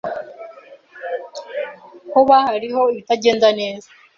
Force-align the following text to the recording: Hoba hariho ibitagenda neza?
Hoba 2.13 2.35
hariho 2.45 2.81
ibitagenda 2.93 3.47
neza? 3.59 3.87